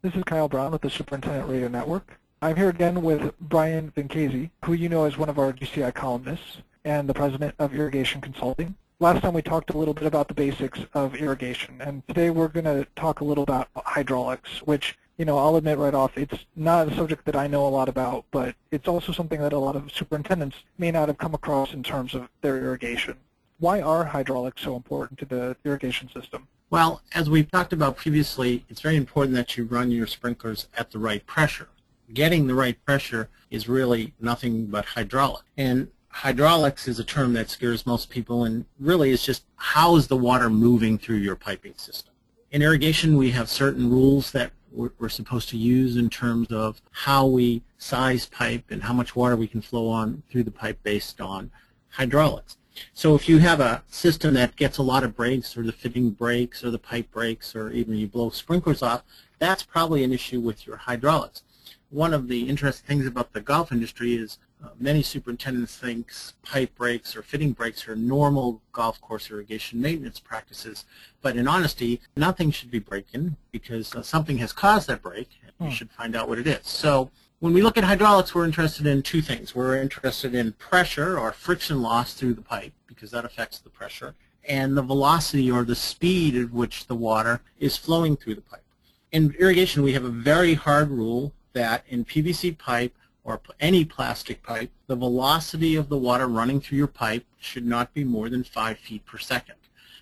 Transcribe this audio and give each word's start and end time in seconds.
This 0.00 0.14
is 0.14 0.22
Kyle 0.22 0.46
Brown 0.48 0.70
with 0.70 0.82
the 0.82 0.90
Superintendent 0.90 1.48
Radio 1.48 1.66
Network. 1.66 2.20
I'm 2.40 2.54
here 2.54 2.68
again 2.68 3.02
with 3.02 3.34
Brian 3.40 3.90
Vinchesi, 3.96 4.48
who 4.64 4.72
you 4.72 4.88
know 4.88 5.06
as 5.06 5.18
one 5.18 5.28
of 5.28 5.40
our 5.40 5.52
GCI 5.52 5.92
columnists 5.92 6.58
and 6.84 7.08
the 7.08 7.14
president 7.14 7.56
of 7.58 7.74
Irrigation 7.74 8.20
Consulting. 8.20 8.76
Last 9.00 9.22
time 9.22 9.34
we 9.34 9.42
talked 9.42 9.70
a 9.70 9.76
little 9.76 9.94
bit 9.94 10.06
about 10.06 10.28
the 10.28 10.34
basics 10.34 10.78
of 10.94 11.16
irrigation, 11.16 11.80
and 11.80 12.06
today 12.06 12.30
we're 12.30 12.46
going 12.46 12.64
to 12.66 12.86
talk 12.94 13.22
a 13.22 13.24
little 13.24 13.42
about 13.42 13.70
hydraulics, 13.74 14.62
which, 14.62 14.96
you 15.16 15.24
know, 15.24 15.36
I'll 15.36 15.56
admit 15.56 15.78
right 15.78 15.94
off, 15.94 16.16
it's 16.16 16.46
not 16.54 16.86
a 16.86 16.94
subject 16.94 17.24
that 17.24 17.34
I 17.34 17.48
know 17.48 17.66
a 17.66 17.68
lot 17.68 17.88
about, 17.88 18.24
but 18.30 18.54
it's 18.70 18.86
also 18.86 19.10
something 19.10 19.40
that 19.40 19.52
a 19.52 19.58
lot 19.58 19.74
of 19.74 19.90
superintendents 19.90 20.58
may 20.78 20.92
not 20.92 21.08
have 21.08 21.18
come 21.18 21.34
across 21.34 21.74
in 21.74 21.82
terms 21.82 22.14
of 22.14 22.28
their 22.40 22.58
irrigation. 22.58 23.16
Why 23.58 23.80
are 23.80 24.04
hydraulics 24.04 24.62
so 24.62 24.76
important 24.76 25.18
to 25.18 25.24
the 25.24 25.56
irrigation 25.64 26.08
system? 26.08 26.46
Well, 26.70 27.00
as 27.14 27.30
we've 27.30 27.50
talked 27.50 27.72
about 27.72 27.96
previously, 27.96 28.66
it's 28.68 28.82
very 28.82 28.96
important 28.96 29.34
that 29.36 29.56
you 29.56 29.64
run 29.64 29.90
your 29.90 30.06
sprinklers 30.06 30.68
at 30.76 30.90
the 30.90 30.98
right 30.98 31.26
pressure. 31.26 31.68
Getting 32.12 32.46
the 32.46 32.54
right 32.54 32.76
pressure 32.84 33.30
is 33.50 33.68
really 33.68 34.12
nothing 34.20 34.66
but 34.66 34.84
hydraulic. 34.84 35.44
And 35.56 35.88
hydraulics 36.08 36.86
is 36.86 36.98
a 36.98 37.04
term 37.04 37.32
that 37.32 37.48
scares 37.48 37.86
most 37.86 38.10
people 38.10 38.44
and 38.44 38.66
really 38.78 39.10
is 39.10 39.22
just 39.22 39.44
how 39.56 39.96
is 39.96 40.08
the 40.08 40.16
water 40.16 40.50
moving 40.50 40.98
through 40.98 41.16
your 41.16 41.36
piping 41.36 41.72
system. 41.76 42.12
In 42.50 42.60
irrigation, 42.60 43.16
we 43.16 43.30
have 43.30 43.48
certain 43.48 43.88
rules 43.90 44.30
that 44.32 44.52
we're 44.70 45.08
supposed 45.08 45.48
to 45.48 45.56
use 45.56 45.96
in 45.96 46.10
terms 46.10 46.52
of 46.52 46.82
how 46.90 47.26
we 47.26 47.62
size 47.78 48.26
pipe 48.26 48.64
and 48.68 48.82
how 48.82 48.92
much 48.92 49.16
water 49.16 49.36
we 49.36 49.48
can 49.48 49.62
flow 49.62 49.88
on 49.88 50.22
through 50.30 50.42
the 50.42 50.50
pipe 50.50 50.78
based 50.82 51.18
on 51.22 51.50
hydraulics. 51.88 52.58
So 52.94 53.14
if 53.14 53.28
you 53.28 53.38
have 53.38 53.60
a 53.60 53.82
system 53.88 54.34
that 54.34 54.56
gets 54.56 54.78
a 54.78 54.82
lot 54.82 55.04
of 55.04 55.16
breaks 55.16 55.56
or 55.56 55.62
the 55.62 55.72
fitting 55.72 56.10
breaks 56.10 56.64
or 56.64 56.70
the 56.70 56.78
pipe 56.78 57.10
breaks 57.10 57.54
or 57.54 57.70
even 57.70 57.96
you 57.96 58.06
blow 58.06 58.30
sprinklers 58.30 58.82
off, 58.82 59.02
that's 59.38 59.62
probably 59.62 60.04
an 60.04 60.12
issue 60.12 60.40
with 60.40 60.66
your 60.66 60.76
hydraulics. 60.76 61.42
One 61.90 62.12
of 62.12 62.28
the 62.28 62.48
interesting 62.48 62.86
things 62.86 63.06
about 63.06 63.32
the 63.32 63.40
golf 63.40 63.72
industry 63.72 64.14
is 64.14 64.38
uh, 64.62 64.70
many 64.78 65.02
superintendents 65.02 65.76
think 65.76 66.12
pipe 66.42 66.74
breaks 66.74 67.16
or 67.16 67.22
fitting 67.22 67.52
breaks 67.52 67.86
are 67.88 67.94
normal 67.94 68.60
golf 68.72 69.00
course 69.00 69.30
irrigation 69.30 69.80
maintenance 69.80 70.18
practices, 70.18 70.84
but 71.22 71.36
in 71.36 71.46
honesty, 71.46 72.00
nothing 72.16 72.50
should 72.50 72.70
be 72.70 72.80
breaking 72.80 73.36
because 73.52 73.94
uh, 73.94 74.02
something 74.02 74.38
has 74.38 74.52
caused 74.52 74.88
that 74.88 75.00
break, 75.00 75.28
and 75.42 75.52
you 75.60 75.66
hmm. 75.66 75.72
should 75.72 75.90
find 75.90 76.16
out 76.16 76.28
what 76.28 76.38
it 76.38 76.46
is. 76.46 76.66
So 76.66 77.10
when 77.40 77.52
we 77.52 77.62
look 77.62 77.78
at 77.78 77.84
hydraulics, 77.84 78.34
we're 78.34 78.44
interested 78.44 78.86
in 78.86 79.02
two 79.02 79.22
things. 79.22 79.54
We're 79.54 79.76
interested 79.76 80.34
in 80.34 80.52
pressure 80.52 81.18
or 81.18 81.32
friction 81.32 81.82
loss 81.82 82.14
through 82.14 82.34
the 82.34 82.42
pipe 82.42 82.72
because 82.86 83.12
that 83.12 83.24
affects 83.24 83.58
the 83.58 83.70
pressure, 83.70 84.14
and 84.48 84.76
the 84.76 84.82
velocity 84.82 85.50
or 85.50 85.62
the 85.62 85.76
speed 85.76 86.34
at 86.34 86.50
which 86.50 86.86
the 86.86 86.96
water 86.96 87.40
is 87.60 87.76
flowing 87.76 88.16
through 88.16 88.34
the 88.34 88.40
pipe. 88.40 88.64
In 89.12 89.34
irrigation, 89.38 89.82
we 89.82 89.92
have 89.92 90.04
a 90.04 90.10
very 90.10 90.54
hard 90.54 90.90
rule 90.90 91.32
that 91.52 91.84
in 91.88 92.04
PVC 92.04 92.58
pipe 92.58 92.94
or 93.22 93.40
any 93.60 93.84
plastic 93.84 94.42
pipe, 94.42 94.70
the 94.86 94.96
velocity 94.96 95.76
of 95.76 95.88
the 95.88 95.98
water 95.98 96.26
running 96.26 96.60
through 96.60 96.78
your 96.78 96.86
pipe 96.86 97.24
should 97.38 97.66
not 97.66 97.94
be 97.94 98.02
more 98.02 98.28
than 98.28 98.42
5 98.42 98.78
feet 98.78 99.04
per 99.06 99.18
second. 99.18 99.54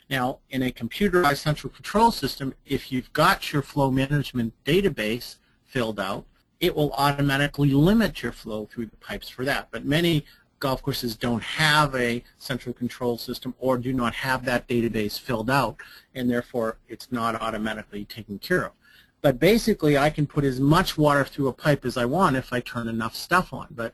Now, 0.09 0.39
in 0.48 0.62
a 0.62 0.70
computerized 0.70 1.39
central 1.39 1.73
control 1.73 2.12
system, 2.12 2.55
if 2.64 2.92
you've 2.92 3.12
got 3.12 3.53
your 3.53 3.62
flow 3.62 3.91
management 3.91 4.55
database 4.64 5.37
filled 5.64 5.98
out, 5.98 6.25
it 6.61 6.75
will 6.75 6.93
automatically 6.93 7.71
limit 7.71 8.23
your 8.23 8.33
flow 8.33 8.67
through 8.67 8.87
the 8.87 8.97
pipes 8.97 9.29
for 9.29 9.45
that. 9.45 9.69
But 9.71 9.85
many 9.85 10.25
golf 10.59 10.83
courses 10.83 11.17
don't 11.17 11.43
have 11.43 11.95
a 11.95 12.25
central 12.39 12.73
control 12.73 13.19
system 13.19 13.55
or 13.59 13.77
do 13.77 13.93
not 13.93 14.15
have 14.15 14.45
that 14.45 14.67
database 14.67 15.19
filled 15.19 15.51
out, 15.51 15.77
and 16.15 16.31
therefore 16.31 16.79
it's 16.89 17.13
not 17.13 17.41
automatically 17.41 18.05
taken 18.05 18.39
care 18.39 18.67
of. 18.67 18.73
But 19.21 19.39
basically, 19.39 19.98
I 19.98 20.11
can 20.11 20.27
put 20.27 20.45
as 20.45 20.61
much 20.61 20.97
water 20.97 21.25
through 21.25 21.48
a 21.48 21.53
pipe 21.53 21.85
as 21.85 21.97
I 21.97 22.05
want 22.05 22.37
if 22.37 22.53
I 22.53 22.61
turn 22.61 22.89
enough 22.89 23.15
stuff 23.15 23.53
on. 23.53 23.69
But 23.70 23.93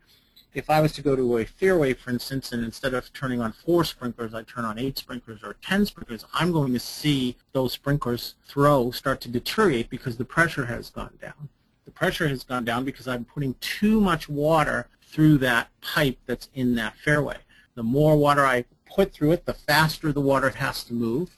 if 0.52 0.68
I 0.68 0.80
was 0.80 0.92
to 0.92 1.02
go 1.02 1.16
to 1.16 1.38
a 1.38 1.46
fairway, 1.46 1.94
for 1.94 2.10
instance, 2.10 2.52
and 2.52 2.62
instead 2.62 2.92
of 2.92 3.12
turning 3.12 3.40
on 3.40 3.52
four 3.52 3.84
sprinklers, 3.84 4.34
I 4.34 4.42
turn 4.42 4.64
on 4.64 4.78
eight 4.78 4.98
sprinklers 4.98 5.42
or 5.42 5.56
ten 5.62 5.86
sprinklers, 5.86 6.26
I'm 6.34 6.52
going 6.52 6.72
to 6.74 6.80
see 6.80 7.36
those 7.52 7.72
sprinklers 7.72 8.34
throw 8.46 8.90
start 8.90 9.20
to 9.22 9.28
deteriorate 9.28 9.88
because 9.88 10.18
the 10.18 10.24
pressure 10.24 10.66
has 10.66 10.90
gone 10.90 11.18
down 11.20 11.48
the 11.84 11.90
pressure 11.90 12.28
has 12.28 12.44
gone 12.44 12.64
down 12.64 12.84
because 12.84 13.08
I'm 13.08 13.24
putting 13.24 13.54
too 13.60 14.00
much 14.00 14.28
water 14.28 14.88
through 15.02 15.38
that 15.38 15.68
pipe 15.80 16.18
that's 16.26 16.48
in 16.54 16.74
that 16.76 16.96
fairway. 16.96 17.36
The 17.74 17.82
more 17.82 18.16
water 18.16 18.44
I 18.46 18.64
put 18.86 19.12
through 19.12 19.32
it, 19.32 19.46
the 19.46 19.54
faster 19.54 20.12
the 20.12 20.20
water 20.20 20.50
has 20.50 20.84
to 20.84 20.94
move, 20.94 21.36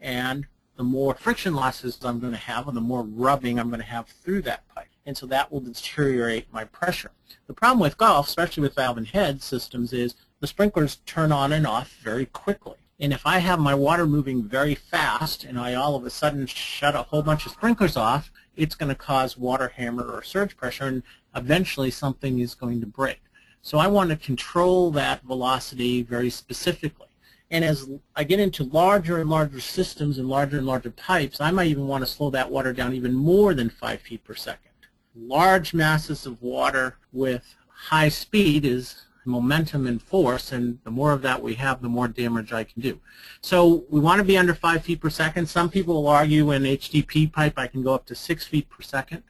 and 0.00 0.46
the 0.76 0.84
more 0.84 1.14
friction 1.14 1.54
losses 1.54 1.98
I'm 2.04 2.20
going 2.20 2.32
to 2.32 2.38
have 2.38 2.68
and 2.68 2.76
the 2.76 2.82
more 2.82 3.02
rubbing 3.02 3.58
I'm 3.58 3.68
going 3.68 3.80
to 3.80 3.86
have 3.86 4.08
through 4.08 4.42
that 4.42 4.68
pipe. 4.68 4.88
And 5.06 5.16
so 5.16 5.26
that 5.26 5.50
will 5.50 5.60
deteriorate 5.60 6.52
my 6.52 6.64
pressure. 6.64 7.12
The 7.46 7.54
problem 7.54 7.80
with 7.80 7.96
golf, 7.96 8.28
especially 8.28 8.62
with 8.62 8.74
valve 8.74 8.98
and 8.98 9.06
head 9.06 9.42
systems, 9.42 9.92
is 9.92 10.14
the 10.40 10.46
sprinklers 10.46 10.96
turn 11.06 11.32
on 11.32 11.52
and 11.52 11.66
off 11.66 11.96
very 12.02 12.26
quickly. 12.26 12.76
And 12.98 13.12
if 13.12 13.26
I 13.26 13.38
have 13.38 13.58
my 13.58 13.74
water 13.74 14.06
moving 14.06 14.42
very 14.42 14.74
fast 14.74 15.44
and 15.44 15.58
I 15.58 15.74
all 15.74 15.96
of 15.96 16.04
a 16.04 16.10
sudden 16.10 16.46
shut 16.46 16.94
a 16.94 17.02
whole 17.02 17.22
bunch 17.22 17.46
of 17.46 17.52
sprinklers 17.52 17.96
off, 17.96 18.30
it's 18.56 18.74
going 18.74 18.88
to 18.88 18.94
cause 18.94 19.36
water 19.36 19.68
hammer 19.68 20.04
or 20.04 20.22
surge 20.22 20.56
pressure, 20.56 20.86
and 20.86 21.02
eventually 21.34 21.90
something 21.90 22.38
is 22.40 22.54
going 22.54 22.80
to 22.80 22.86
break. 22.86 23.20
So 23.62 23.78
I 23.78 23.86
want 23.86 24.10
to 24.10 24.16
control 24.16 24.90
that 24.92 25.22
velocity 25.22 26.02
very 26.02 26.30
specifically. 26.30 27.08
And 27.50 27.64
as 27.64 27.88
I 28.14 28.24
get 28.24 28.40
into 28.40 28.64
larger 28.64 29.18
and 29.18 29.30
larger 29.30 29.60
systems 29.60 30.18
and 30.18 30.28
larger 30.28 30.58
and 30.58 30.66
larger 30.66 30.90
pipes, 30.90 31.40
I 31.40 31.50
might 31.50 31.68
even 31.68 31.86
want 31.86 32.04
to 32.04 32.10
slow 32.10 32.30
that 32.30 32.50
water 32.50 32.72
down 32.72 32.92
even 32.94 33.14
more 33.14 33.54
than 33.54 33.70
5 33.70 34.00
feet 34.00 34.24
per 34.24 34.34
second. 34.34 34.72
Large 35.14 35.72
masses 35.72 36.26
of 36.26 36.42
water 36.42 36.96
with 37.12 37.54
high 37.68 38.08
speed 38.08 38.64
is 38.64 39.06
momentum 39.26 39.86
and 39.86 40.00
force, 40.00 40.52
and 40.52 40.78
the 40.84 40.90
more 40.90 41.12
of 41.12 41.22
that 41.22 41.42
we 41.42 41.54
have, 41.54 41.82
the 41.82 41.88
more 41.88 42.08
damage 42.08 42.52
I 42.52 42.64
can 42.64 42.80
do. 42.80 43.00
So 43.40 43.84
we 43.90 44.00
want 44.00 44.18
to 44.18 44.24
be 44.24 44.38
under 44.38 44.54
5 44.54 44.82
feet 44.82 45.00
per 45.00 45.10
second. 45.10 45.48
Some 45.48 45.68
people 45.68 45.94
will 45.94 46.08
argue 46.08 46.50
in 46.52 46.62
HDP 46.62 47.32
pipe 47.32 47.54
I 47.56 47.66
can 47.66 47.82
go 47.82 47.94
up 47.94 48.06
to 48.06 48.14
6 48.14 48.46
feet 48.46 48.68
per 48.70 48.82
second. 48.82 49.22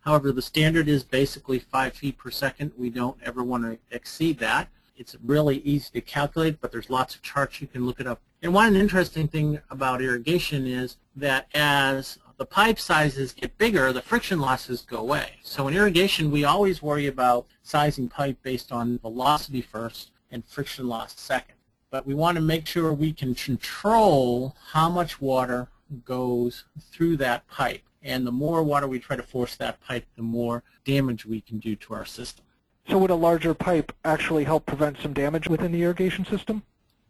However, 0.00 0.32
the 0.32 0.42
standard 0.42 0.88
is 0.88 1.02
basically 1.02 1.58
5 1.58 1.94
feet 1.94 2.18
per 2.18 2.30
second. 2.30 2.72
We 2.76 2.90
don't 2.90 3.18
ever 3.24 3.42
want 3.42 3.64
to 3.64 3.78
exceed 3.90 4.38
that. 4.38 4.68
It's 4.96 5.16
really 5.24 5.58
easy 5.58 5.90
to 5.92 6.00
calculate, 6.00 6.60
but 6.60 6.72
there's 6.72 6.90
lots 6.90 7.14
of 7.14 7.22
charts 7.22 7.60
you 7.60 7.66
can 7.66 7.86
look 7.86 8.00
it 8.00 8.06
up. 8.06 8.20
And 8.42 8.52
one 8.54 8.76
interesting 8.76 9.28
thing 9.28 9.60
about 9.70 10.02
irrigation 10.02 10.66
is 10.66 10.96
that 11.16 11.48
as 11.54 12.18
the 12.38 12.46
pipe 12.46 12.78
sizes 12.78 13.32
get 13.32 13.58
bigger, 13.58 13.92
the 13.92 14.00
friction 14.00 14.40
losses 14.40 14.82
go 14.82 14.98
away. 14.98 15.32
So 15.42 15.66
in 15.66 15.74
irrigation, 15.74 16.30
we 16.30 16.44
always 16.44 16.80
worry 16.80 17.08
about 17.08 17.46
sizing 17.62 18.08
pipe 18.08 18.38
based 18.42 18.70
on 18.70 19.00
velocity 19.00 19.60
first 19.60 20.12
and 20.30 20.44
friction 20.46 20.88
loss 20.88 21.18
second. 21.18 21.56
But 21.90 22.06
we 22.06 22.14
want 22.14 22.36
to 22.36 22.42
make 22.42 22.66
sure 22.66 22.92
we 22.92 23.12
can 23.12 23.34
control 23.34 24.54
how 24.70 24.88
much 24.88 25.20
water 25.20 25.68
goes 26.04 26.64
through 26.92 27.16
that 27.16 27.48
pipe. 27.48 27.82
And 28.02 28.24
the 28.24 28.32
more 28.32 28.62
water 28.62 28.86
we 28.86 29.00
try 29.00 29.16
to 29.16 29.22
force 29.22 29.56
that 29.56 29.80
pipe, 29.80 30.06
the 30.16 30.22
more 30.22 30.62
damage 30.84 31.26
we 31.26 31.40
can 31.40 31.58
do 31.58 31.74
to 31.76 31.94
our 31.94 32.04
system. 32.04 32.44
So 32.88 32.98
would 32.98 33.10
a 33.10 33.16
larger 33.16 33.52
pipe 33.52 33.92
actually 34.04 34.44
help 34.44 34.64
prevent 34.64 34.98
some 35.02 35.12
damage 35.12 35.48
within 35.48 35.72
the 35.72 35.82
irrigation 35.82 36.24
system? 36.24 36.62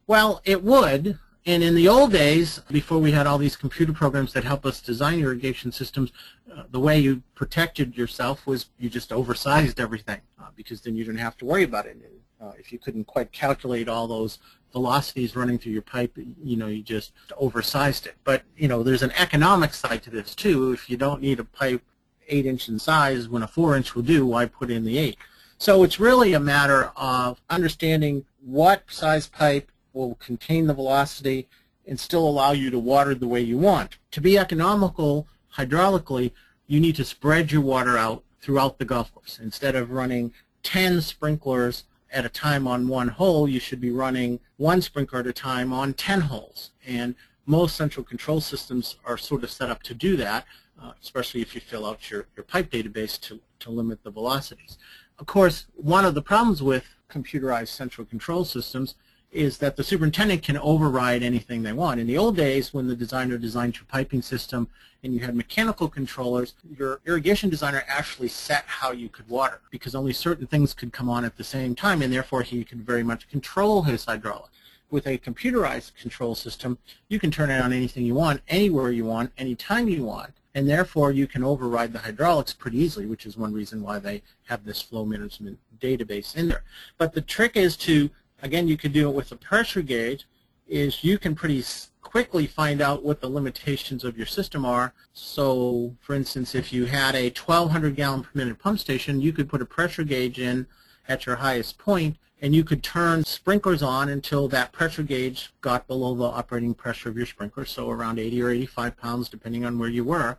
Well, 0.06 0.40
it 0.44 0.64
would, 0.64 1.18
and 1.46 1.62
in 1.62 1.74
the 1.74 1.88
old 1.88 2.12
days, 2.12 2.60
before 2.70 2.98
we 2.98 3.12
had 3.12 3.26
all 3.26 3.38
these 3.38 3.56
computer 3.56 3.92
programs 3.92 4.32
that 4.32 4.44
help 4.44 4.66
us 4.66 4.80
design 4.80 5.20
irrigation 5.20 5.72
systems, 5.72 6.12
uh, 6.54 6.64
the 6.70 6.80
way 6.80 6.98
you 6.98 7.22
protected 7.34 7.96
yourself 7.96 8.46
was 8.46 8.66
you 8.78 8.90
just 8.90 9.12
oversized 9.12 9.80
everything 9.80 10.20
uh, 10.40 10.48
because 10.56 10.80
then 10.82 10.96
you 10.96 11.04
didn't 11.04 11.20
have 11.20 11.36
to 11.38 11.44
worry 11.44 11.62
about 11.62 11.86
it. 11.86 11.96
Uh, 12.40 12.52
if 12.58 12.72
you 12.72 12.78
couldn't 12.78 13.04
quite 13.04 13.32
calculate 13.32 13.88
all 13.88 14.06
those 14.06 14.38
velocities 14.72 15.34
running 15.34 15.58
through 15.58 15.72
your 15.72 15.82
pipe, 15.82 16.16
you 16.16 16.56
know, 16.56 16.66
you 16.66 16.82
just 16.82 17.12
oversized 17.38 18.06
it. 18.06 18.14
But, 18.24 18.42
you 18.56 18.68
know, 18.68 18.82
there's 18.82 19.02
an 19.02 19.12
economic 19.12 19.74
side 19.74 20.02
to 20.04 20.10
this 20.10 20.34
too. 20.34 20.72
If 20.72 20.90
you 20.90 20.96
don't 20.96 21.22
need 21.22 21.40
a 21.40 21.44
pipe 21.44 21.82
8 22.28 22.46
inch 22.46 22.68
in 22.68 22.78
size 22.78 23.28
when 23.28 23.42
a 23.42 23.48
4 23.48 23.76
inch 23.76 23.94
will 23.94 24.02
do, 24.02 24.26
why 24.26 24.46
put 24.46 24.70
in 24.70 24.84
the 24.84 24.98
8? 24.98 25.16
So 25.56 25.82
it's 25.82 25.98
really 25.98 26.34
a 26.34 26.40
matter 26.40 26.92
of 26.94 27.40
understanding 27.50 28.24
what 28.40 28.84
size 28.88 29.26
pipe 29.26 29.72
will 30.06 30.14
contain 30.16 30.66
the 30.66 30.74
velocity 30.74 31.48
and 31.86 31.98
still 31.98 32.26
allow 32.26 32.52
you 32.52 32.70
to 32.70 32.78
water 32.78 33.14
the 33.14 33.26
way 33.26 33.40
you 33.40 33.58
want. 33.58 33.98
To 34.12 34.20
be 34.20 34.38
economical 34.38 35.26
hydraulically, 35.56 36.32
you 36.66 36.80
need 36.80 36.96
to 36.96 37.04
spread 37.04 37.50
your 37.50 37.62
water 37.62 37.98
out 37.98 38.22
throughout 38.40 38.78
the 38.78 38.84
golf 38.84 39.12
course. 39.12 39.40
Instead 39.42 39.74
of 39.74 39.90
running 39.90 40.32
10 40.62 41.00
sprinklers 41.00 41.84
at 42.12 42.24
a 42.24 42.28
time 42.28 42.66
on 42.66 42.88
one 42.88 43.08
hole, 43.08 43.48
you 43.48 43.58
should 43.58 43.80
be 43.80 43.90
running 43.90 44.38
one 44.56 44.80
sprinkler 44.80 45.20
at 45.20 45.26
a 45.26 45.32
time 45.32 45.72
on 45.72 45.94
10 45.94 46.20
holes. 46.22 46.70
And 46.86 47.14
most 47.46 47.76
central 47.76 48.04
control 48.04 48.40
systems 48.40 48.96
are 49.04 49.18
sort 49.18 49.42
of 49.42 49.50
set 49.50 49.70
up 49.70 49.82
to 49.84 49.94
do 49.94 50.16
that, 50.16 50.44
uh, 50.80 50.92
especially 51.02 51.40
if 51.40 51.54
you 51.54 51.60
fill 51.60 51.86
out 51.86 52.10
your, 52.10 52.26
your 52.36 52.44
pipe 52.44 52.70
database 52.70 53.20
to, 53.22 53.40
to 53.60 53.70
limit 53.70 54.04
the 54.04 54.10
velocities. 54.10 54.78
Of 55.18 55.26
course, 55.26 55.66
one 55.74 56.04
of 56.04 56.14
the 56.14 56.22
problems 56.22 56.62
with 56.62 56.84
computerized 57.10 57.68
central 57.68 58.06
control 58.06 58.44
systems 58.44 58.94
is 59.30 59.58
that 59.58 59.76
the 59.76 59.84
superintendent 59.84 60.42
can 60.42 60.56
override 60.56 61.22
anything 61.22 61.62
they 61.62 61.72
want. 61.72 62.00
In 62.00 62.06
the 62.06 62.16
old 62.16 62.36
days, 62.36 62.72
when 62.72 62.88
the 62.88 62.96
designer 62.96 63.36
designed 63.36 63.76
your 63.76 63.84
piping 63.86 64.22
system 64.22 64.68
and 65.02 65.12
you 65.12 65.20
had 65.20 65.36
mechanical 65.36 65.88
controllers, 65.88 66.54
your 66.76 67.00
irrigation 67.06 67.50
designer 67.50 67.84
actually 67.88 68.28
set 68.28 68.64
how 68.66 68.90
you 68.90 69.08
could 69.08 69.28
water 69.28 69.60
because 69.70 69.94
only 69.94 70.12
certain 70.12 70.46
things 70.46 70.72
could 70.72 70.92
come 70.92 71.10
on 71.10 71.24
at 71.24 71.36
the 71.36 71.44
same 71.44 71.74
time, 71.74 72.00
and 72.00 72.12
therefore 72.12 72.42
he 72.42 72.64
could 72.64 72.86
very 72.86 73.02
much 73.02 73.28
control 73.28 73.82
his 73.82 74.04
hydraulic. 74.06 74.50
With 74.90 75.06
a 75.06 75.18
computerized 75.18 75.94
control 75.96 76.34
system, 76.34 76.78
you 77.08 77.18
can 77.18 77.30
turn 77.30 77.50
it 77.50 77.60
on 77.60 77.74
anything 77.74 78.06
you 78.06 78.14
want, 78.14 78.40
anywhere 78.48 78.90
you 78.90 79.04
want, 79.04 79.32
anytime 79.36 79.88
you 79.88 80.04
want, 80.04 80.32
and 80.54 80.66
therefore 80.66 81.12
you 81.12 81.26
can 81.26 81.44
override 81.44 81.92
the 81.92 81.98
hydraulics 81.98 82.54
pretty 82.54 82.78
easily, 82.78 83.04
which 83.04 83.26
is 83.26 83.36
one 83.36 83.52
reason 83.52 83.82
why 83.82 83.98
they 83.98 84.22
have 84.46 84.64
this 84.64 84.80
flow 84.80 85.04
management 85.04 85.58
database 85.78 86.34
in 86.34 86.48
there. 86.48 86.64
But 86.96 87.12
the 87.12 87.20
trick 87.20 87.54
is 87.54 87.76
to 87.78 88.08
again, 88.42 88.68
you 88.68 88.76
could 88.76 88.92
do 88.92 89.08
it 89.08 89.14
with 89.14 89.32
a 89.32 89.36
pressure 89.36 89.82
gauge, 89.82 90.26
is 90.66 91.02
you 91.02 91.18
can 91.18 91.34
pretty 91.34 91.64
quickly 92.02 92.46
find 92.46 92.80
out 92.80 93.02
what 93.02 93.20
the 93.20 93.28
limitations 93.28 94.04
of 94.04 94.16
your 94.16 94.26
system 94.26 94.64
are. 94.64 94.92
So, 95.12 95.94
for 96.00 96.14
instance, 96.14 96.54
if 96.54 96.72
you 96.72 96.86
had 96.86 97.14
a 97.14 97.30
1,200 97.30 97.96
gallon 97.96 98.22
per 98.22 98.30
minute 98.34 98.58
pump 98.58 98.78
station, 98.78 99.20
you 99.20 99.32
could 99.32 99.48
put 99.48 99.62
a 99.62 99.66
pressure 99.66 100.04
gauge 100.04 100.38
in 100.38 100.66
at 101.08 101.26
your 101.26 101.36
highest 101.36 101.78
point, 101.78 102.16
and 102.40 102.54
you 102.54 102.64
could 102.64 102.82
turn 102.82 103.24
sprinklers 103.24 103.82
on 103.82 104.08
until 104.08 104.46
that 104.48 104.72
pressure 104.72 105.02
gauge 105.02 105.52
got 105.60 105.86
below 105.86 106.14
the 106.14 106.24
operating 106.24 106.74
pressure 106.74 107.08
of 107.08 107.16
your 107.16 107.26
sprinkler, 107.26 107.64
so 107.64 107.90
around 107.90 108.18
80 108.18 108.42
or 108.42 108.50
85 108.50 108.96
pounds, 108.96 109.28
depending 109.28 109.64
on 109.64 109.78
where 109.78 109.88
you 109.88 110.04
were. 110.04 110.38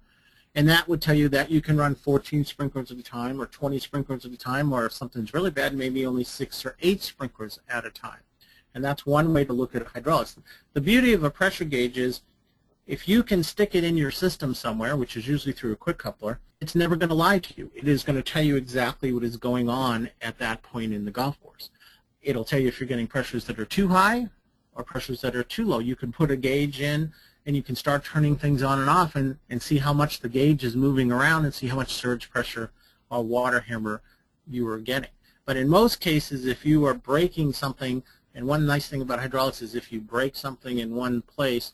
And 0.56 0.68
that 0.68 0.88
would 0.88 1.02
tell 1.02 1.16
you 1.16 1.30
that 1.30 1.52
you 1.52 1.62
can 1.62 1.78
run 1.78 1.96
14 1.96 2.44
sprinklers 2.44 2.92
at 2.92 2.98
a 2.98 3.04
time 3.04 3.40
or 3.40 3.46
20 3.46 3.78
sprinklers 3.80 4.26
at 4.26 4.32
a 4.32 4.38
time, 4.38 4.74
or 4.74 4.86
if 4.86 4.94
something's 4.94 5.34
really 5.34 5.52
bad, 5.52 5.76
maybe 5.76 6.06
only 6.06 6.24
six 6.24 6.66
or 6.66 6.76
eight 6.82 7.02
sprinklers 7.02 7.60
at 7.70 7.86
a 7.86 7.92
time. 7.92 8.22
And 8.74 8.84
that's 8.84 9.06
one 9.06 9.34
way 9.34 9.46
to 9.46 9.54
look 9.54 9.76
at 9.76 9.86
hydraulics. 9.86 10.38
The 10.74 10.82
beauty 10.82 11.14
of 11.14 11.24
a 11.24 11.30
pressure 11.30 11.66
gauge 11.66 11.98
is 11.98 12.22
if 12.88 13.08
you 13.08 13.22
can 13.22 13.44
stick 13.44 13.76
it 13.76 13.84
in 13.84 13.98
your 13.98 14.10
system 14.10 14.56
somewhere, 14.56 14.98
which 14.98 15.16
is 15.16 15.28
usually 15.28 15.54
through 15.54 15.74
a 15.74 15.78
quick 15.78 16.00
coupler, 16.00 16.40
it's 16.60 16.76
never 16.76 16.96
going 16.96 17.10
to 17.10 17.16
lie 17.16 17.40
to 17.40 17.54
you. 17.56 17.72
It 17.76 17.88
is 17.88 18.04
going 18.04 18.16
to 18.16 18.24
tell 18.24 18.42
you 18.42 18.56
exactly 18.56 19.14
what 19.14 19.24
is 19.24 19.38
going 19.38 19.70
on 19.70 20.10
at 20.22 20.40
that 20.40 20.64
point 20.64 20.94
in 20.94 21.06
the 21.06 21.12
golf 21.12 21.40
course. 21.42 21.70
It'll 22.22 22.44
tell 22.44 22.60
you 22.60 22.68
if 22.68 22.80
you're 22.80 22.90
getting 22.90 23.08
pressures 23.08 23.46
that 23.46 23.60
are 23.60 23.66
too 23.66 23.90
high 23.90 24.30
or 24.74 24.84
pressures 24.84 25.22
that 25.22 25.36
are 25.36 25.44
too 25.44 25.66
low. 25.66 25.80
You 25.80 25.96
can 25.96 26.12
put 26.12 26.32
a 26.32 26.36
gauge 26.36 26.82
in 26.82 27.14
and 27.50 27.56
you 27.56 27.64
can 27.64 27.76
start 27.76 28.06
turning 28.06 28.36
things 28.36 28.62
on 28.62 28.80
and 28.80 28.88
off 28.88 29.16
and, 29.16 29.36
and 29.50 29.60
see 29.60 29.80
how 29.80 29.92
much 29.92 30.20
the 30.20 30.30
gauge 30.30 30.64
is 30.64 30.76
moving 30.76 31.12
around 31.12 31.46
and 31.46 31.52
see 31.52 31.66
how 31.66 31.76
much 31.76 31.92
surge 31.92 32.30
pressure 32.30 32.70
or 33.10 33.24
water 33.24 33.62
hammer 33.62 34.04
you 34.48 34.68
are 34.68 34.78
getting. 34.78 35.10
But 35.46 35.58
in 35.58 35.68
most 35.68 36.00
cases, 36.00 36.46
if 36.46 36.64
you 36.64 36.86
are 36.86 36.94
breaking 36.94 37.54
something, 37.54 38.04
and 38.36 38.46
one 38.46 38.68
nice 38.68 38.88
thing 38.88 39.02
about 39.02 39.20
hydraulics 39.20 39.64
is 39.64 39.74
if 39.74 39.92
you 39.92 40.00
break 40.00 40.36
something 40.36 40.78
in 40.78 40.94
one 40.94 41.24
place, 41.24 41.74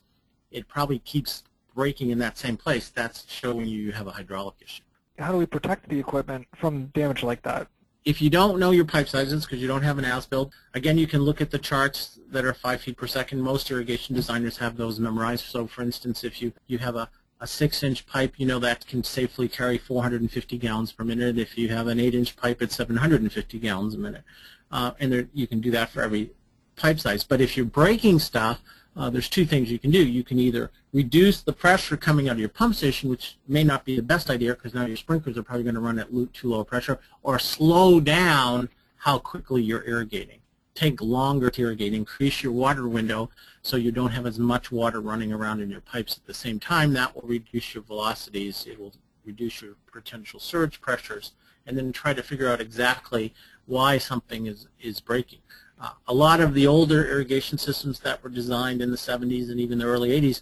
it 0.50 0.66
probably 0.70 1.00
keeps 1.00 1.44
breaking 1.74 2.10
in 2.10 2.20
that 2.20 2.38
same 2.38 2.56
place. 2.56 2.88
That's 2.88 3.30
showing 3.30 3.66
you 3.66 3.82
you 3.82 3.92
have 3.92 4.08
a 4.08 4.12
hydraulic 4.12 4.56
issue. 4.62 4.84
How 5.20 5.34
do 5.34 5.38
we 5.38 5.46
protect 5.46 5.90
the 5.90 6.00
equipment 6.00 6.48
from 6.56 6.86
damage 6.94 7.22
like 7.22 7.42
that? 7.42 7.68
If 8.06 8.22
you 8.22 8.30
don't 8.30 8.60
know 8.60 8.70
your 8.70 8.86
pipe 8.86 9.10
sizes 9.10 9.46
because 9.46 9.60
you 9.60 9.68
don't 9.68 9.82
have 9.82 9.98
an 9.98 10.06
as-built, 10.06 10.54
again, 10.76 11.00
you 11.00 11.08
can 11.08 11.24
look 11.24 11.42
at 11.42 11.50
the 11.50 11.58
charts 11.58 12.20
that 12.30 12.46
are 12.46 12.54
5 12.54 12.82
feet 12.82 12.98
per 12.98 13.08
second. 13.08 13.42
Most 13.42 13.72
irrigation 13.72 14.16
designers 14.16 14.58
have 14.58 14.78
those 14.78 15.00
memorized. 15.00 15.46
So, 15.46 15.66
for 15.66 15.82
instance, 15.82 16.24
if 16.24 16.40
you, 16.40 16.54
you 16.68 16.78
have 16.78 16.96
a, 16.96 17.10
a 17.42 17.46
6-inch 17.46 18.06
pipe, 18.06 18.36
you 18.38 18.46
know 18.46 18.60
that 18.60 18.86
can 18.86 19.04
safely 19.04 19.48
carry 19.48 19.80
450 19.80 20.58
gallons 20.60 20.92
per 20.92 21.04
minute. 21.04 21.40
If 21.40 21.58
you 21.58 21.70
have 21.70 21.88
an 21.88 21.98
8-inch 21.98 22.38
pipe, 22.38 22.62
it's 22.62 22.76
750 22.76 23.58
gallons 23.58 23.96
a 23.96 23.98
minute. 23.98 24.24
Uh, 24.72 24.92
and 25.00 25.12
there, 25.12 25.28
you 25.34 25.48
can 25.48 25.60
do 25.60 25.72
that 25.72 25.90
for 25.90 26.04
every 26.04 26.30
pipe 26.76 27.00
size. 27.00 27.24
But 27.24 27.42
if 27.42 27.58
you're 27.58 27.66
breaking 27.66 28.20
stuff, 28.20 28.62
uh, 28.98 29.10
there's 29.10 29.30
two 29.30 29.46
things 29.46 29.70
you 29.70 29.80
can 29.80 29.92
do. 29.92 30.06
You 30.06 30.24
can 30.24 30.40
either 30.40 30.72
reduce 30.94 31.42
the 31.42 31.52
pressure 31.52 31.98
coming 31.98 32.30
out 32.30 32.34
of 32.34 32.40
your 32.40 32.50
pump 32.50 32.76
station, 32.76 33.10
which 33.10 33.38
may 33.48 33.64
not 33.64 33.84
be 33.84 33.96
the 33.96 34.02
best 34.02 34.30
idea 34.30 34.54
because 34.54 34.74
now 34.74 34.86
your 34.86 34.96
sprinklers 34.96 35.38
are 35.38 35.44
probably 35.44 35.64
going 35.64 35.76
to 35.76 35.82
run 35.82 36.00
at 36.00 36.08
too 36.34 36.50
low 36.50 36.64
pressure, 36.64 37.00
or 37.22 37.38
slow 37.38 38.00
down 38.00 38.70
how 38.98 39.20
quickly 39.20 39.62
you're 39.62 39.84
irrigating. 39.84 40.40
Take 40.76 41.02
longer 41.02 41.50
to 41.50 41.62
irrigate. 41.62 41.94
Increase 41.94 42.42
your 42.42 42.52
water 42.52 42.88
window 42.88 43.30
so 43.62 43.78
you 43.78 43.92
don't 43.92 44.12
have 44.12 44.26
as 44.26 44.40
much 44.40 44.72
water 44.72 45.00
running 45.02 45.32
around 45.32 45.62
in 45.62 45.70
your 45.70 45.82
pipes 45.82 46.18
at 46.18 46.26
the 46.26 46.34
same 46.34 46.60
time. 46.60 46.94
That 46.94 47.16
will 47.16 47.28
reduce 47.28 47.74
your 47.74 47.84
velocities. 47.84 48.66
It 48.68 48.80
will 48.80 48.94
reduce 49.26 49.62
your 49.62 49.76
potential 49.92 50.40
surge 50.40 50.82
pressures. 50.82 51.34
And 51.66 51.78
then 51.78 51.92
try 51.92 52.14
to 52.14 52.22
figure 52.22 52.48
out 52.48 52.62
exactly 52.62 53.34
why 53.66 53.98
something 53.98 54.46
is, 54.46 54.68
is 54.80 55.00
breaking. 55.00 55.40
Uh, 55.80 55.92
a 56.08 56.14
lot 56.14 56.40
of 56.40 56.54
the 56.54 56.66
older 56.66 57.06
irrigation 57.06 57.58
systems 57.58 58.00
that 58.00 58.24
were 58.24 58.30
designed 58.30 58.82
in 58.82 58.92
the 58.92 58.98
70s 58.98 59.50
and 59.50 59.60
even 59.60 59.80
the 59.80 59.86
early 59.86 60.10
80s, 60.10 60.42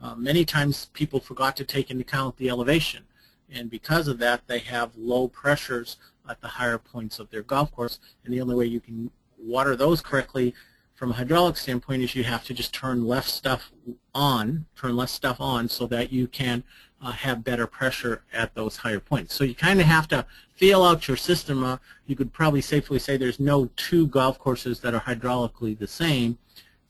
uh, 0.00 0.14
many 0.14 0.44
times 0.44 0.86
people 0.92 1.20
forgot 1.20 1.56
to 1.56 1.64
take 1.64 1.90
into 1.90 2.02
account 2.02 2.36
the 2.36 2.50
elevation. 2.50 3.04
And 3.50 3.70
because 3.70 4.08
of 4.08 4.18
that, 4.18 4.46
they 4.46 4.58
have 4.58 4.96
low 4.96 5.28
pressures 5.28 5.96
at 6.28 6.40
the 6.40 6.48
higher 6.48 6.78
points 6.78 7.18
of 7.18 7.30
their 7.30 7.42
golf 7.42 7.72
course. 7.72 7.98
And 8.24 8.34
the 8.34 8.40
only 8.40 8.54
way 8.54 8.66
you 8.66 8.80
can 8.80 9.10
water 9.38 9.76
those 9.76 10.00
correctly 10.00 10.54
from 10.94 11.10
a 11.10 11.14
hydraulic 11.14 11.56
standpoint 11.56 12.02
is 12.02 12.14
you 12.14 12.24
have 12.24 12.44
to 12.44 12.54
just 12.54 12.72
turn 12.72 13.06
less 13.06 13.26
stuff 13.26 13.72
on, 14.14 14.66
turn 14.76 14.96
less 14.96 15.10
stuff 15.10 15.40
on 15.40 15.68
so 15.68 15.86
that 15.88 16.12
you 16.12 16.28
can 16.28 16.62
uh, 17.02 17.10
have 17.10 17.44
better 17.44 17.66
pressure 17.66 18.22
at 18.32 18.54
those 18.54 18.76
higher 18.76 19.00
points. 19.00 19.34
So 19.34 19.44
you 19.44 19.54
kind 19.54 19.80
of 19.80 19.86
have 19.86 20.08
to 20.08 20.24
feel 20.54 20.84
out 20.84 21.08
your 21.08 21.16
system. 21.16 21.64
Uh, 21.64 21.78
you 22.06 22.14
could 22.14 22.32
probably 22.32 22.60
safely 22.60 22.98
say 22.98 23.16
there's 23.16 23.40
no 23.40 23.70
two 23.76 24.06
golf 24.06 24.38
courses 24.38 24.80
that 24.80 24.94
are 24.94 25.00
hydraulically 25.00 25.76
the 25.76 25.86
same. 25.86 26.38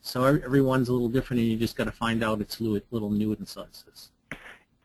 So 0.01 0.23
everyone's 0.23 0.87
a 0.87 0.93
little 0.93 1.09
different, 1.09 1.41
and 1.41 1.49
you 1.49 1.57
just 1.57 1.75
got 1.75 1.85
to 1.85 1.91
find 1.91 2.23
out 2.23 2.39
its 2.39 2.61
little 2.61 3.09
nuances. 3.09 4.11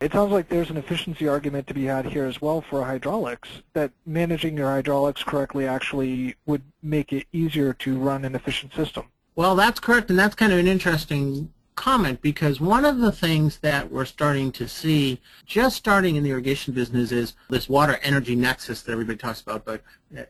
It 0.01 0.13
sounds 0.13 0.33
like 0.33 0.49
there's 0.49 0.71
an 0.71 0.79
efficiency 0.79 1.29
argument 1.29 1.67
to 1.67 1.75
be 1.75 1.85
had 1.85 2.07
here 2.07 2.25
as 2.25 2.41
well 2.41 2.63
for 2.63 2.85
hydraulics, 2.85 3.49
that 3.75 3.93
managing 4.07 4.57
your 4.57 4.69
hydraulics 4.69 5.23
correctly 5.23 5.67
actually 5.67 6.37
would 6.47 6.63
make 6.83 7.13
it 7.13 7.27
easier 7.35 7.75
to 7.75 7.99
run 7.99 8.25
an 8.25 8.35
efficient 8.35 8.73
system. 8.73 9.05
Well, 9.37 9.55
that's 9.57 9.79
correct, 9.79 10.09
and 10.09 10.19
that's 10.19 10.35
kind 10.35 10.53
of 10.53 10.59
an 10.59 10.67
interesting 10.67 11.53
comment 11.81 12.21
because 12.21 12.61
one 12.61 12.85
of 12.85 12.99
the 12.99 13.11
things 13.11 13.57
that 13.61 13.91
we're 13.91 14.05
starting 14.05 14.53
to 14.53 14.69
see 14.69 15.19
just 15.47 15.79
starting 15.79 16.15
in 16.15 16.23
the 16.23 16.29
irrigation 16.29 16.75
business 16.75 17.11
is 17.11 17.33
this 17.49 17.71
water 17.71 17.99
energy 18.03 18.35
nexus 18.35 18.83
that 18.83 18.93
everybody 18.93 19.17
talks 19.17 19.41
about. 19.41 19.65
But 19.65 19.81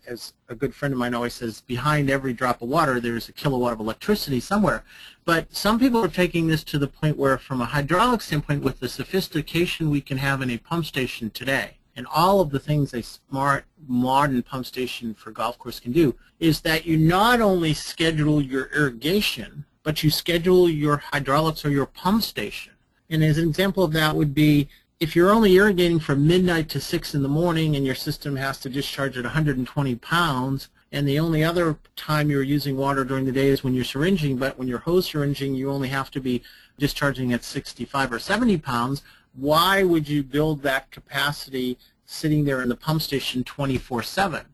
as 0.06 0.32
a 0.48 0.54
good 0.54 0.72
friend 0.72 0.94
of 0.94 1.00
mine 1.00 1.12
always 1.12 1.34
says 1.34 1.62
behind 1.62 2.08
every 2.08 2.32
drop 2.32 2.62
of 2.62 2.68
water 2.68 3.00
there's 3.00 3.28
a 3.28 3.32
kilowatt 3.32 3.72
of 3.72 3.80
electricity 3.80 4.38
somewhere. 4.38 4.84
But 5.24 5.52
some 5.52 5.80
people 5.80 6.04
are 6.04 6.08
taking 6.08 6.46
this 6.46 6.62
to 6.64 6.78
the 6.78 6.86
point 6.86 7.16
where 7.16 7.36
from 7.36 7.60
a 7.60 7.64
hydraulic 7.64 8.20
standpoint 8.20 8.62
with 8.62 8.78
the 8.78 8.88
sophistication 8.88 9.90
we 9.90 10.00
can 10.00 10.18
have 10.18 10.42
in 10.42 10.50
a 10.50 10.58
pump 10.58 10.86
station 10.86 11.30
today 11.30 11.78
and 11.96 12.06
all 12.06 12.40
of 12.40 12.50
the 12.50 12.60
things 12.60 12.94
a 12.94 13.02
smart 13.02 13.64
modern 13.88 14.40
pump 14.44 14.66
station 14.66 15.14
for 15.14 15.32
golf 15.32 15.58
course 15.58 15.80
can 15.80 15.90
do 15.90 16.14
is 16.38 16.60
that 16.60 16.86
you 16.86 16.96
not 16.96 17.40
only 17.40 17.74
schedule 17.74 18.40
your 18.40 18.66
irrigation 18.66 19.64
but 19.82 20.02
you 20.02 20.10
schedule 20.10 20.68
your 20.68 20.98
hydraulics 21.12 21.64
or 21.64 21.70
your 21.70 21.86
pump 21.86 22.22
station. 22.22 22.72
And 23.08 23.24
as 23.24 23.38
an 23.38 23.48
example 23.48 23.82
of 23.82 23.92
that 23.92 24.14
would 24.14 24.34
be 24.34 24.68
if 25.00 25.16
you're 25.16 25.30
only 25.30 25.54
irrigating 25.54 25.98
from 25.98 26.26
midnight 26.26 26.68
to 26.70 26.80
6 26.80 27.14
in 27.14 27.22
the 27.22 27.28
morning 27.28 27.74
and 27.74 27.86
your 27.86 27.94
system 27.94 28.36
has 28.36 28.58
to 28.60 28.68
discharge 28.68 29.16
at 29.16 29.24
120 29.24 29.94
pounds, 29.96 30.68
and 30.92 31.08
the 31.08 31.18
only 31.18 31.42
other 31.42 31.78
time 31.96 32.30
you're 32.30 32.42
using 32.42 32.76
water 32.76 33.04
during 33.04 33.24
the 33.24 33.32
day 33.32 33.48
is 33.48 33.64
when 33.64 33.74
you're 33.74 33.84
syringing, 33.84 34.36
but 34.36 34.58
when 34.58 34.68
you're 34.68 34.80
hose 34.80 35.08
syringing, 35.08 35.54
you 35.54 35.70
only 35.70 35.88
have 35.88 36.10
to 36.10 36.20
be 36.20 36.42
discharging 36.78 37.32
at 37.32 37.44
65 37.44 38.12
or 38.12 38.18
70 38.18 38.58
pounds, 38.58 39.02
why 39.34 39.82
would 39.82 40.08
you 40.08 40.22
build 40.22 40.62
that 40.62 40.90
capacity 40.90 41.78
sitting 42.04 42.44
there 42.44 42.60
in 42.60 42.68
the 42.68 42.76
pump 42.76 43.00
station 43.00 43.44
24-7? 43.44 44.44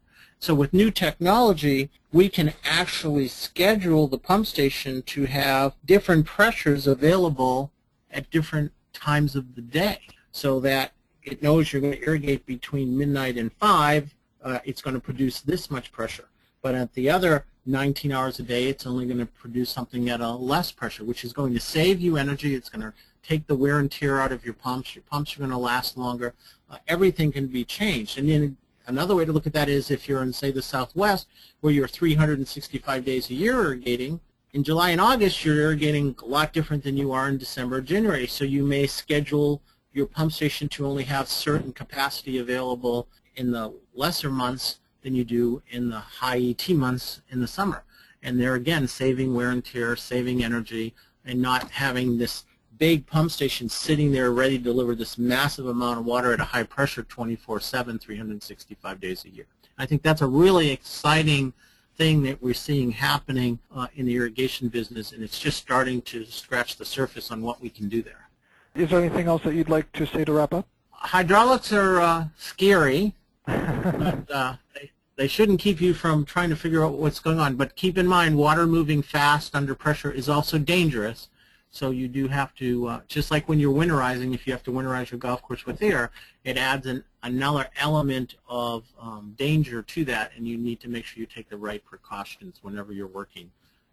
So 0.46 0.54
with 0.54 0.72
new 0.72 0.92
technology, 0.92 1.90
we 2.12 2.28
can 2.28 2.52
actually 2.62 3.26
schedule 3.26 4.06
the 4.06 4.16
pump 4.16 4.46
station 4.46 5.02
to 5.02 5.24
have 5.24 5.74
different 5.84 6.24
pressures 6.24 6.86
available 6.86 7.72
at 8.12 8.30
different 8.30 8.70
times 8.92 9.34
of 9.34 9.56
the 9.56 9.60
day 9.60 10.02
so 10.30 10.60
that 10.60 10.92
it 11.24 11.42
knows 11.42 11.72
you're 11.72 11.82
going 11.82 11.94
to 11.94 12.04
irrigate 12.04 12.46
between 12.46 12.96
midnight 12.96 13.36
and 13.36 13.52
5, 13.54 14.14
uh, 14.44 14.60
it's 14.64 14.80
going 14.80 14.94
to 14.94 15.00
produce 15.00 15.40
this 15.40 15.68
much 15.68 15.90
pressure. 15.90 16.28
But 16.62 16.76
at 16.76 16.94
the 16.94 17.10
other 17.10 17.44
19 17.66 18.12
hours 18.12 18.38
a 18.38 18.44
day, 18.44 18.68
it's 18.68 18.86
only 18.86 19.04
going 19.04 19.18
to 19.18 19.26
produce 19.26 19.70
something 19.70 20.08
at 20.08 20.20
a 20.20 20.30
less 20.30 20.70
pressure, 20.70 21.02
which 21.02 21.24
is 21.24 21.32
going 21.32 21.54
to 21.54 21.60
save 21.60 22.00
you 22.00 22.16
energy. 22.16 22.54
It's 22.54 22.68
going 22.68 22.82
to 22.82 22.92
take 23.24 23.48
the 23.48 23.56
wear 23.56 23.80
and 23.80 23.90
tear 23.90 24.20
out 24.20 24.30
of 24.30 24.44
your 24.44 24.54
pumps. 24.54 24.94
Your 24.94 25.02
pumps 25.10 25.34
are 25.34 25.40
going 25.40 25.50
to 25.50 25.58
last 25.58 25.98
longer. 25.98 26.34
Uh, 26.70 26.78
everything 26.86 27.32
can 27.32 27.48
be 27.48 27.64
changed. 27.64 28.16
And 28.16 28.28
then 28.28 28.56
Another 28.86 29.16
way 29.16 29.24
to 29.24 29.32
look 29.32 29.46
at 29.46 29.52
that 29.52 29.68
is 29.68 29.90
if 29.90 30.08
you're 30.08 30.22
in, 30.22 30.32
say, 30.32 30.52
the 30.52 30.62
Southwest, 30.62 31.26
where 31.60 31.72
you're 31.72 31.88
365 31.88 33.04
days 33.04 33.30
a 33.30 33.34
year 33.34 33.54
irrigating, 33.54 34.20
in 34.52 34.64
July 34.64 34.90
and 34.90 35.00
August, 35.00 35.44
you're 35.44 35.60
irrigating 35.60 36.16
a 36.22 36.24
lot 36.24 36.54
different 36.54 36.82
than 36.82 36.96
you 36.96 37.12
are 37.12 37.28
in 37.28 37.36
December 37.36 37.76
or 37.76 37.80
January. 37.82 38.26
So 38.26 38.44
you 38.44 38.64
may 38.64 38.86
schedule 38.86 39.60
your 39.92 40.06
pump 40.06 40.32
station 40.32 40.68
to 40.70 40.86
only 40.86 41.04
have 41.04 41.28
certain 41.28 41.72
capacity 41.72 42.38
available 42.38 43.06
in 43.34 43.50
the 43.50 43.74
lesser 43.92 44.30
months 44.30 44.78
than 45.02 45.14
you 45.14 45.24
do 45.24 45.62
in 45.68 45.90
the 45.90 45.98
high 45.98 46.38
ET 46.38 46.68
months 46.70 47.20
in 47.28 47.40
the 47.40 47.46
summer. 47.46 47.84
And 48.22 48.40
they're, 48.40 48.54
again, 48.54 48.88
saving 48.88 49.34
wear 49.34 49.50
and 49.50 49.62
tear, 49.62 49.94
saving 49.94 50.42
energy, 50.42 50.94
and 51.24 51.42
not 51.42 51.70
having 51.70 52.16
this 52.16 52.45
big 52.78 53.06
pump 53.06 53.30
station 53.30 53.68
sitting 53.68 54.12
there 54.12 54.30
ready 54.32 54.58
to 54.58 54.64
deliver 54.64 54.94
this 54.94 55.18
massive 55.18 55.66
amount 55.66 55.98
of 55.98 56.04
water 56.04 56.32
at 56.32 56.40
a 56.40 56.44
high 56.44 56.62
pressure 56.62 57.02
24-7, 57.02 58.00
365 58.00 59.00
days 59.00 59.24
a 59.24 59.30
year. 59.30 59.46
I 59.78 59.86
think 59.86 60.02
that's 60.02 60.22
a 60.22 60.26
really 60.26 60.70
exciting 60.70 61.52
thing 61.96 62.22
that 62.22 62.42
we're 62.42 62.54
seeing 62.54 62.90
happening 62.90 63.58
uh, 63.74 63.86
in 63.96 64.06
the 64.06 64.16
irrigation 64.16 64.68
business, 64.68 65.12
and 65.12 65.22
it's 65.22 65.38
just 65.38 65.58
starting 65.58 66.02
to 66.02 66.24
scratch 66.26 66.76
the 66.76 66.84
surface 66.84 67.30
on 67.30 67.42
what 67.42 67.60
we 67.60 67.70
can 67.70 67.88
do 67.88 68.02
there. 68.02 68.28
Is 68.74 68.90
there 68.90 69.00
anything 69.00 69.26
else 69.26 69.42
that 69.44 69.54
you'd 69.54 69.70
like 69.70 69.90
to 69.92 70.06
say 70.06 70.24
to 70.24 70.32
wrap 70.32 70.52
up? 70.52 70.66
Hydraulics 70.90 71.72
are 71.72 72.00
uh, 72.00 72.26
scary, 72.36 73.14
but 73.46 74.30
uh, 74.30 74.56
they, 74.74 74.90
they 75.16 75.28
shouldn't 75.28 75.60
keep 75.60 75.80
you 75.80 75.94
from 75.94 76.24
trying 76.24 76.50
to 76.50 76.56
figure 76.56 76.84
out 76.84 76.94
what's 76.94 77.20
going 77.20 77.38
on. 77.38 77.56
But 77.56 77.76
keep 77.76 77.96
in 77.96 78.06
mind, 78.06 78.36
water 78.36 78.66
moving 78.66 79.02
fast 79.02 79.54
under 79.54 79.74
pressure 79.74 80.10
is 80.10 80.28
also 80.28 80.58
dangerous. 80.58 81.28
So 81.76 81.90
you 81.90 82.08
do 82.08 82.26
have 82.26 82.54
to, 82.54 82.88
uh, 82.88 83.00
just 83.06 83.30
like 83.30 83.50
when 83.50 83.60
you're 83.60 83.74
winterizing, 83.74 84.32
if 84.32 84.46
you 84.46 84.52
have 84.54 84.62
to 84.62 84.70
winterize 84.70 85.10
your 85.10 85.18
golf 85.18 85.42
course 85.42 85.66
with 85.66 85.82
air, 85.82 86.10
it 86.42 86.56
adds 86.56 86.86
an, 86.86 87.04
another 87.22 87.68
element 87.78 88.36
of 88.48 88.84
um, 88.98 89.34
danger 89.36 89.82
to 89.82 90.04
that, 90.06 90.32
and 90.34 90.48
you 90.48 90.56
need 90.56 90.80
to 90.80 90.88
make 90.88 91.04
sure 91.04 91.20
you 91.20 91.26
take 91.26 91.50
the 91.50 91.56
right 91.56 91.84
precautions 91.84 92.60
whenever 92.62 92.94
you're 92.94 93.06
working 93.06 93.50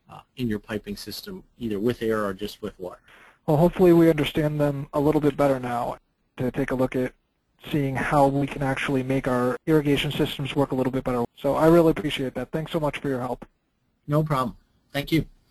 uh, 0.09 0.21
in 0.37 0.47
your 0.47 0.59
piping 0.59 0.95
system, 0.95 1.43
either 1.59 1.77
with 1.77 2.01
air 2.01 2.23
or 2.23 2.33
just 2.33 2.61
with 2.61 2.79
water. 2.79 3.01
Well, 3.47 3.57
hopefully 3.57 3.91
we 3.91 4.09
understand 4.09 4.61
them 4.61 4.87
a 4.93 4.99
little 5.01 5.19
bit 5.19 5.35
better 5.35 5.59
now 5.59 5.97
to 6.37 6.51
take 6.51 6.71
a 6.71 6.75
look 6.75 6.95
at 6.95 7.11
seeing 7.69 7.97
how 7.97 8.27
we 8.27 8.47
can 8.47 8.63
actually 8.63 9.03
make 9.03 9.27
our 9.27 9.57
irrigation 9.67 10.09
systems 10.09 10.55
work 10.55 10.71
a 10.71 10.75
little 10.75 10.91
bit 10.91 11.03
better. 11.03 11.25
So 11.35 11.55
I 11.55 11.67
really 11.67 11.91
appreciate 11.91 12.33
that. 12.35 12.49
Thanks 12.51 12.71
so 12.71 12.79
much 12.79 12.99
for 12.99 13.09
your 13.09 13.19
help. 13.19 13.45
No 14.07 14.23
problem. 14.23 14.55
Thank 14.93 15.11
you. 15.11 15.25